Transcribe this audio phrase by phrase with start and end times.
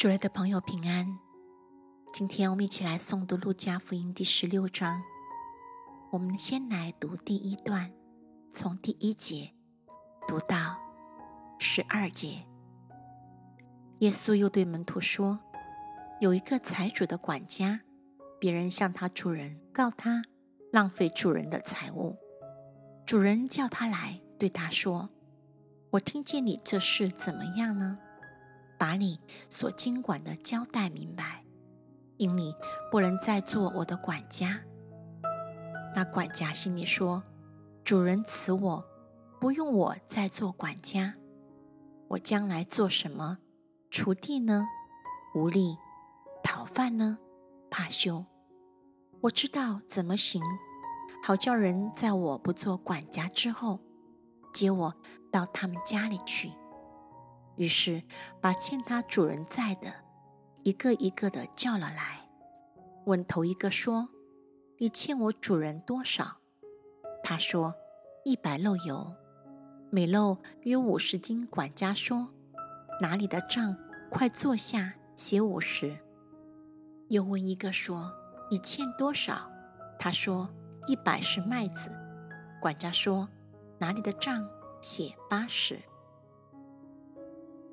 [0.00, 1.18] 主日的朋友平安，
[2.10, 5.02] 今天我们一起来诵读《路加福音》第十六章。
[6.10, 7.92] 我们先来读第一段，
[8.50, 9.52] 从第一节
[10.26, 10.78] 读到
[11.58, 12.46] 十二节。
[13.98, 15.38] 耶稣又对门徒说
[16.18, 17.82] ：“有一个财主的管家，
[18.38, 20.24] 别人向他主人告他
[20.72, 22.16] 浪费主人的财物。
[23.04, 25.10] 主人叫他来，对他说
[25.92, 27.98] ：‘我听见你这事怎么样呢？’”
[28.80, 31.44] 把你所经管的交代明白，
[32.16, 32.54] 因你
[32.90, 34.62] 不能再做我的管家。
[35.94, 37.22] 那管家心里说
[37.84, 38.84] ：“主人辞我，
[39.38, 41.12] 不用我再做管家，
[42.08, 43.36] 我将来做什么？
[43.90, 44.66] 锄地呢？
[45.34, 45.76] 无力；
[46.42, 47.18] 讨饭呢？
[47.68, 48.24] 怕羞。
[49.20, 50.42] 我知道怎么行，
[51.22, 53.80] 好叫人在我不做管家之后，
[54.54, 54.94] 接我
[55.30, 56.52] 到他们家里去。”
[57.60, 58.02] 于是，
[58.40, 59.92] 把欠他主人债的，
[60.62, 62.22] 一个一个的叫了来，
[63.04, 64.08] 问头一个说
[64.80, 66.38] ：“你欠我主人多少？”
[67.22, 67.74] 他说
[68.24, 69.12] ：“一百漏油，
[69.90, 72.30] 每漏约五十斤。”管家说
[73.02, 73.76] ：“哪里的账？
[74.08, 75.98] 快坐下，写五十。”
[77.10, 78.10] 又问一个说
[78.50, 79.50] ：“你欠多少？”
[80.00, 80.48] 他说
[80.88, 81.90] ：“一百是麦子。”
[82.58, 83.28] 管家说
[83.78, 84.48] ：“哪里的账？
[84.80, 85.78] 写八十。”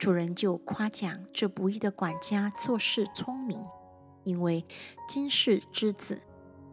[0.00, 3.62] 主人就夸奖这不义的管家做事聪明，
[4.24, 4.64] 因为
[5.06, 6.22] 今世之子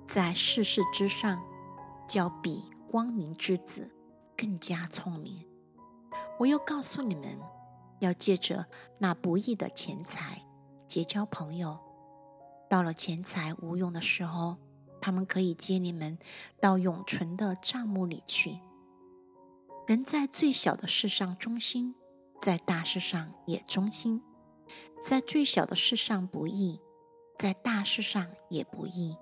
[0.05, 1.43] 在世事之上，
[2.07, 3.91] 较比光明之子
[4.37, 5.45] 更加聪明。
[6.39, 7.37] 我又告诉你们，
[7.99, 8.67] 要借着
[8.99, 10.45] 那不义的钱财
[10.87, 11.77] 结交朋友，
[12.69, 14.55] 到了钱财无用的时候，
[15.01, 16.17] 他们可以接你们
[16.61, 18.61] 到永存的账目里去。
[19.85, 21.93] 人在最小的事上忠心。
[22.39, 24.21] 在大事上也忠心，
[25.01, 26.79] 在最小的事上不义，
[27.37, 29.17] 在大事上也不义。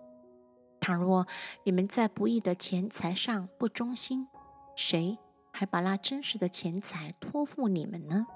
[0.79, 1.25] 倘若
[1.63, 4.27] 你们在不义的钱财上不忠心，
[4.75, 5.17] 谁
[5.51, 8.27] 还把那真实的钱财托付你们呢？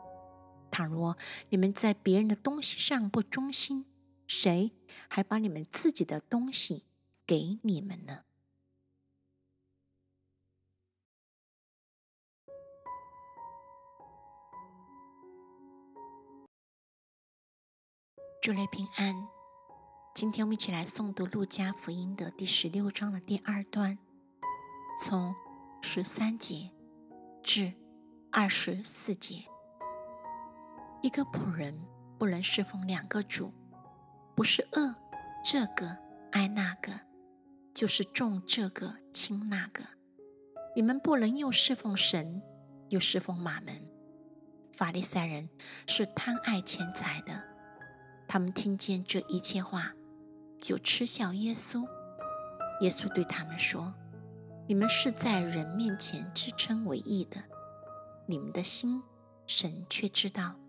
[0.72, 1.18] 倘若
[1.50, 3.86] 你们在别人的东西上不忠心，
[4.25, 4.72] 谁
[5.08, 6.86] 还把你们自己的东西
[7.28, 8.22] 给你们呢？
[18.42, 19.28] 祝你平安。
[20.16, 23.98] 今天我们一起来诵读《路加福音》的第十六章的第二段，
[25.04, 25.36] 从
[25.82, 26.72] 十三节
[27.44, 27.74] 至
[28.32, 29.44] 二十四节。
[31.02, 31.86] 一个仆人
[32.18, 33.52] 不能侍奉两个主，
[34.36, 34.96] 不是恶
[35.44, 35.98] 这个
[36.32, 36.98] 爱那个，
[37.74, 39.84] 就是重这个轻那个。
[40.78, 42.42] 你们不能又侍奉神，
[42.88, 43.86] 又侍奉马门。
[44.72, 45.50] 法利赛人
[45.88, 47.44] 是贪爱钱财的。
[48.32, 49.96] 他们听见这一切话，
[50.60, 51.84] 就嗤笑耶稣。
[52.82, 53.96] 耶稣对他们说
[54.70, 57.42] ：“你们是在人面前自称为义的，
[58.28, 59.02] 你们的心，
[59.48, 60.60] 神却知道。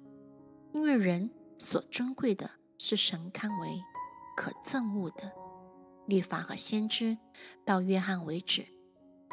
[0.72, 3.82] 因为人所尊贵的是神看为
[4.34, 5.31] 可憎恶的。
[6.06, 7.19] 律法和先知
[7.66, 8.65] 到约翰为止，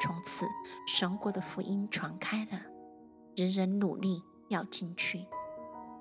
[0.01, 0.45] 从此
[0.85, 2.59] 神国的福音传开了，
[3.37, 5.27] 人人努力要进去。”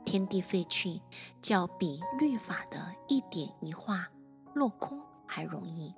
[0.07, 1.03] 天地废去，
[1.43, 4.09] 较比律法的一点一画
[4.55, 5.93] 落空还容易。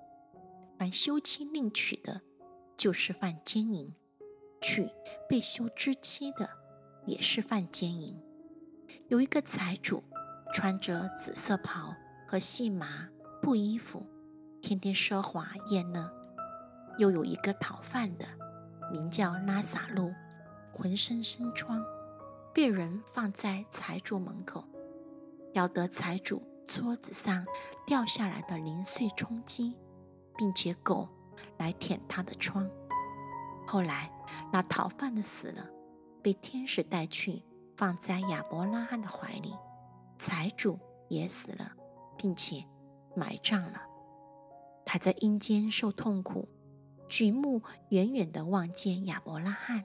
[0.78, 2.22] 凡休妻另娶的，
[2.74, 3.92] 就是犯奸淫；
[4.62, 4.88] 娶
[5.28, 6.48] 被休之妻的，
[7.04, 8.18] 也是犯奸淫。
[9.08, 10.02] 有一个财主，
[10.54, 11.94] 穿着紫色袍
[12.26, 13.10] 和细麻
[13.42, 14.06] 布衣服，
[14.62, 16.10] 天天奢华宴乐；
[16.96, 18.26] 又有一个讨饭的，
[18.90, 20.14] 名叫拉萨路，
[20.72, 21.84] 浑身生疮。
[22.58, 24.64] 被人放在财主门口，
[25.52, 27.46] 要得财主桌子上
[27.86, 29.78] 掉下来的零碎充饥，
[30.36, 31.08] 并且狗
[31.56, 32.68] 来舔他的疮。
[33.64, 34.10] 后来
[34.52, 35.70] 那逃犯的死了，
[36.20, 37.44] 被天使带去
[37.76, 39.54] 放在亚伯拉罕的怀里，
[40.18, 41.70] 财主也死了，
[42.16, 42.64] 并且
[43.14, 43.82] 埋葬了。
[44.84, 46.48] 他在阴间受痛苦，
[47.08, 49.84] 举目远远地望见亚伯拉罕。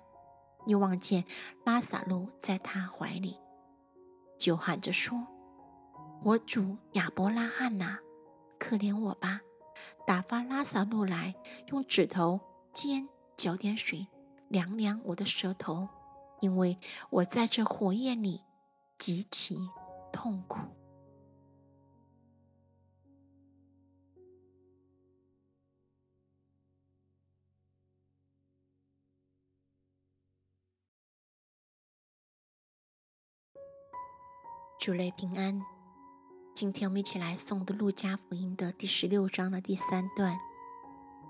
[0.68, 1.26] 又望见
[1.64, 3.38] 拉萨路在他怀里，
[4.38, 5.28] 就喊着说
[6.24, 7.98] ：“我主亚伯拉罕呐，
[8.60, 9.42] 可怜我吧！
[10.06, 11.36] 打发拉萨路来，
[11.68, 12.40] 用指头
[12.72, 14.08] 尖搅点水，
[14.48, 15.88] 凉凉我的舌头，
[16.40, 16.78] 因为
[17.10, 18.42] 我在这火焰里
[18.98, 19.58] 极其
[20.12, 20.60] 痛苦。”
[34.84, 35.64] 主内平安，
[36.54, 40.38] 今天我们一起来诵读《路加福音》的第十六章的第三段，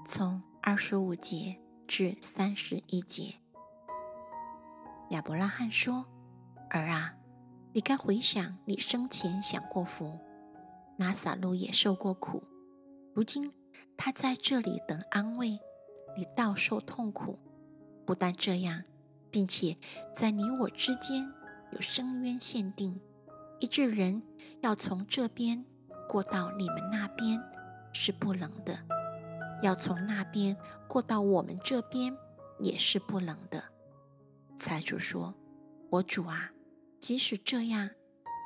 [0.07, 3.35] 从二十五节至三十一节。
[5.11, 6.03] 亚伯拉罕说
[6.71, 7.13] ：“儿啊，
[7.73, 10.19] 你该回想你生前享过福，
[10.97, 12.41] 拉撒路也受过苦，
[13.13, 13.53] 如今
[13.95, 15.59] 他在这里等安慰，
[16.17, 17.37] 你倒受痛苦。
[18.03, 18.83] 不但这样，
[19.29, 19.77] 并且
[20.11, 21.31] 在你我之间
[21.71, 22.99] 有深渊限定。”
[23.59, 24.21] 一致人
[24.61, 25.63] 要从这边
[26.09, 27.41] 过到你们那边
[27.93, 28.77] 是不能的，
[29.61, 30.57] 要从那边
[30.87, 32.17] 过到我们这边
[32.59, 33.63] 也是不能的。
[34.57, 35.33] 财主说
[35.89, 36.51] ：“我主啊，
[36.99, 37.89] 即使这样，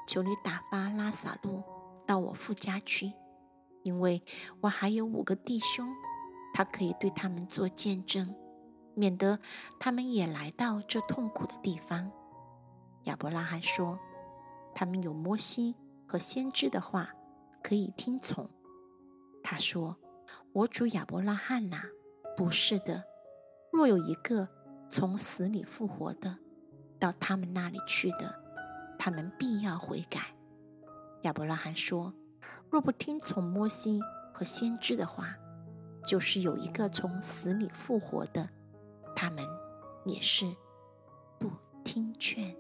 [0.07, 1.63] 求你打发拉萨路
[2.06, 3.13] 到我父家去，
[3.83, 4.21] 因为
[4.62, 5.88] 我还有五个弟兄，
[6.53, 8.36] 他可以对他们做见证，
[8.94, 9.39] 免得
[9.80, 12.12] 他们也来到这痛苦的地方。”
[13.06, 13.98] 亚伯拉罕说。
[14.79, 15.75] 他们有摩西
[16.06, 17.09] 和先知的话
[17.63, 18.47] 可以听从。
[19.44, 19.97] 他说
[20.53, 21.81] ：“我主亚伯拉罕呐，
[22.38, 23.03] 不是的。
[23.74, 24.47] 若有一个
[24.88, 26.38] 从死里复活的，
[27.00, 28.39] 到他们那里去的，
[29.00, 30.35] 他们必要悔改。”
[31.25, 32.13] 亚伯拉罕说
[32.69, 34.00] ：“若不听从摩西
[34.31, 35.35] 和先知的话，
[36.06, 38.47] 就是有一个从死里复活的，
[39.15, 39.44] 他们
[40.06, 40.45] 也是
[41.39, 41.51] 不
[41.83, 42.56] 听劝。”